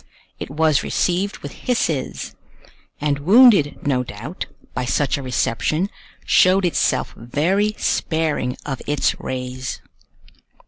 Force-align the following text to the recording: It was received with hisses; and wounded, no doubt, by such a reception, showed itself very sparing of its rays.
It 0.39 0.49
was 0.49 0.81
received 0.81 1.37
with 1.43 1.51
hisses; 1.51 2.33
and 2.99 3.19
wounded, 3.19 3.85
no 3.85 4.03
doubt, 4.03 4.47
by 4.73 4.83
such 4.83 5.15
a 5.15 5.21
reception, 5.21 5.91
showed 6.25 6.65
itself 6.65 7.13
very 7.15 7.75
sparing 7.77 8.57
of 8.65 8.81
its 8.87 9.19
rays. 9.19 9.79